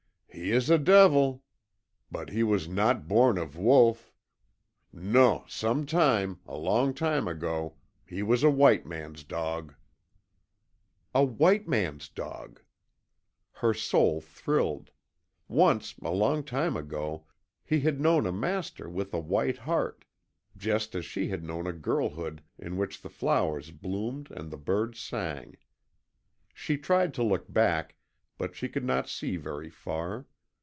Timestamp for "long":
6.55-6.93, 16.11-16.45